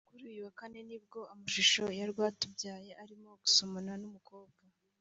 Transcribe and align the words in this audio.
Kuri 0.09 0.23
uyu 0.31 0.41
wa 0.45 0.53
Kane 0.59 0.79
ni 0.87 0.97
bwo 1.03 1.19
amashusho 1.33 1.83
ya 1.97 2.05
Rwatubyaye 2.11 2.91
arimo 3.03 3.29
gusomana 3.41 3.91
n’umukobwa 4.01 4.57